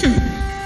[0.00, 0.57] 嗯。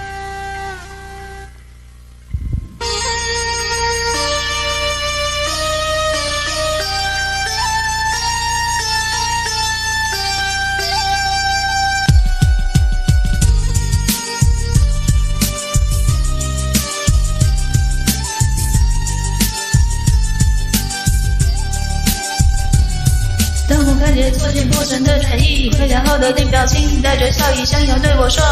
[24.82, 28.42] 件陌生的转移，回家后的你表情带着笑意，想要对我说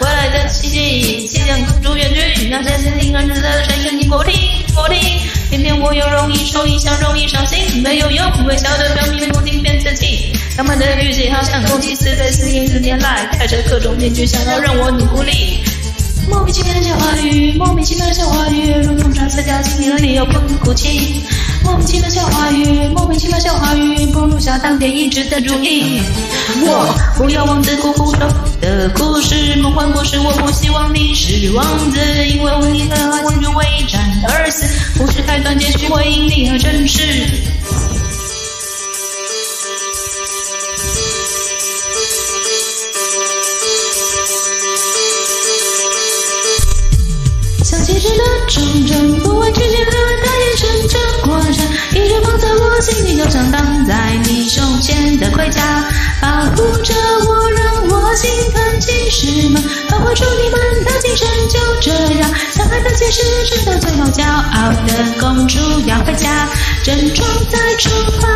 [0.00, 4.34] 未来的奇迹，即将公主远去，那些心灵人的声音你给我听，
[4.76, 5.00] 我听，
[5.48, 15.64] 偏偏我又容易受影响，容易伤心，没有用，微笑的表面不停变自己，他们的语气好像空气似的，四十年来戴着各种面具，想要让我努力。
[16.28, 18.70] 莫名其妙的笑话语，莫名其妙的笑话语，
[19.30, 21.22] 如同穿刺掉心里的理由不哭泣。
[21.62, 26.00] 莫名其妙的笑话语，莫名其妙的笑话语，不如下当天一直的主意。
[26.62, 28.18] 我不要王子苦苦守
[28.60, 34.66] 的故事，梦幻故事，我不希望你是王子，因为为你而爱情就为战而死。
[34.98, 37.00] 故事开端结局会因你而真实。
[48.50, 49.92] 现实的忠贞，不畏局限和
[50.24, 55.62] 他眼神这过程，一直放在我心里，就像挡在你胸前的盔甲，
[56.20, 56.92] 保护着
[57.28, 58.60] 我，让我心疼。
[58.80, 66.48] 骑士们，保护住你们的精神，就这样，残害的骑士直到最后，骄傲的公主要回家，
[66.82, 67.90] 整装再出
[68.20, 68.28] 发，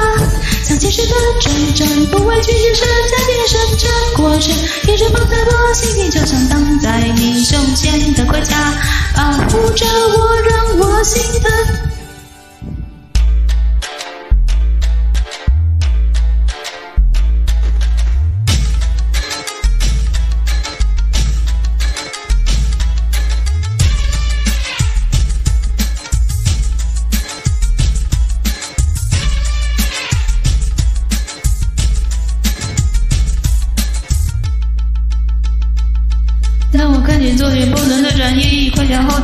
[0.63, 4.55] 像骑士的忠贞，不畏局限和他眼神这过程，
[4.87, 8.55] 一直放在我心里，就像挡在你胸前的盔甲。
[9.75, 10.14] 保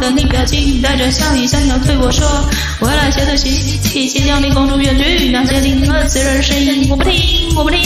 [0.01, 2.27] 的你表情带着笑意，想要对我说
[2.81, 3.53] 未来写的信，
[3.95, 7.81] 一起将你公主远去，那些令人刺耳的声音我不听，我不听，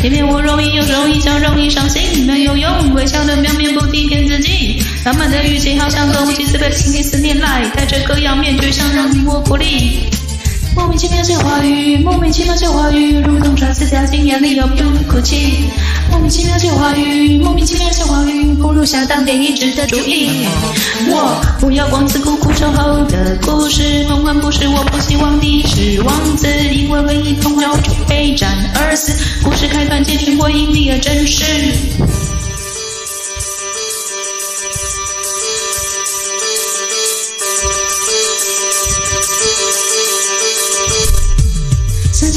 [0.00, 10.00] 偏偏我容易有种印象，容易伤心，没有用，微笑的表面不停骗自己，浪漫的语气好像和无数次被经历四年来带着各样面具，想让你我孤立。
[10.76, 14.76] 莫名其妙笑话语，莫名其妙笑话语，如同穿刺掉心眼里又不
[15.08, 15.68] 哭泣。
[16.10, 20.46] 莫名其妙笑话语，莫名其妙笑话语，不如下当天一直的主意。
[21.08, 27.68] 我不要王子苦苦守候的故事，梦幻不是，我不希望你是王子，因为为你同舟
[28.08, 29.12] 备战而死。
[29.44, 31.44] 故事开端结局，我因你而真实。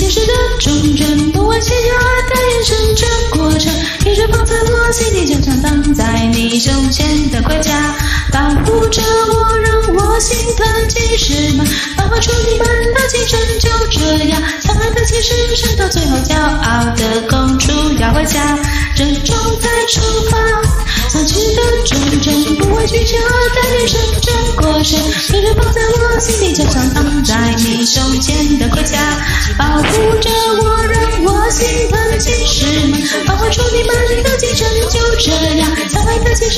[0.07, 3.05] 像骑士的忠贞，不畏迁就和他眼神这
[3.37, 3.73] 过程，
[4.05, 7.71] 一直放在我心底，就像挡在你胸前的盔甲，
[8.31, 10.65] 保护着我，让我心疼。
[10.87, 18.57] 骑士们，保护住你们的精神，就这样，相爱的骑士，直到最后，骄傲的公主要回家，
[18.95, 20.01] 郑庄再出
[20.31, 20.37] 发。
[21.09, 24.31] 像骑士的忠贞，不畏局限和他眼神这
[24.61, 28.36] 过程，一直放在我心底，就像挡在你胸前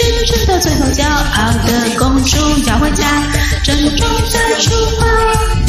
[0.09, 3.05] 害的骑士，直到最后，骄傲的公主要回家，
[3.63, 5.68] 郑庄再出发。